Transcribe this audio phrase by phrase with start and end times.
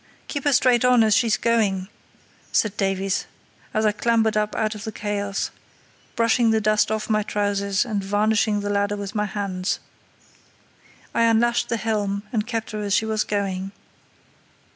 [0.27, 1.87] "Keep her straight on as she's going,"
[2.51, 3.27] said Davies,
[3.71, 5.51] as I clambered up out of the chaos,
[6.15, 9.77] brushing the dust off my trousers and varnishing the ladder with my hands.
[11.13, 13.73] I unlashed the helm and kept her as she was going.